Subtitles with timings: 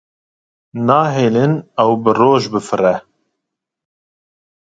[0.87, 1.53] Nahêlin
[1.83, 2.95] ew bi roj bifire.